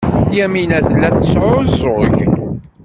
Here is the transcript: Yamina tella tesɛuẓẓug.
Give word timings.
Yamina 0.37 0.77
tella 0.87 1.09
tesɛuẓẓug. 1.17 2.15